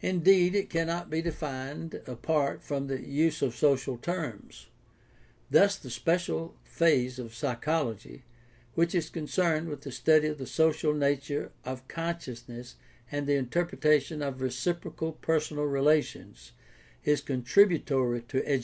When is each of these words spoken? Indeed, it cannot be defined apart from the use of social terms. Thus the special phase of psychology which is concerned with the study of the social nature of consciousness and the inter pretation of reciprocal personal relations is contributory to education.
Indeed, 0.00 0.54
it 0.54 0.70
cannot 0.70 1.10
be 1.10 1.20
defined 1.20 2.00
apart 2.06 2.62
from 2.62 2.86
the 2.86 2.98
use 3.06 3.42
of 3.42 3.54
social 3.54 3.98
terms. 3.98 4.68
Thus 5.50 5.76
the 5.76 5.90
special 5.90 6.54
phase 6.64 7.18
of 7.18 7.34
psychology 7.34 8.22
which 8.74 8.94
is 8.94 9.10
concerned 9.10 9.68
with 9.68 9.82
the 9.82 9.92
study 9.92 10.28
of 10.28 10.38
the 10.38 10.46
social 10.46 10.94
nature 10.94 11.52
of 11.62 11.86
consciousness 11.88 12.76
and 13.12 13.26
the 13.26 13.34
inter 13.34 13.66
pretation 13.66 14.26
of 14.26 14.40
reciprocal 14.40 15.12
personal 15.12 15.64
relations 15.64 16.52
is 17.04 17.20
contributory 17.20 18.22
to 18.28 18.38
education. 18.46 18.58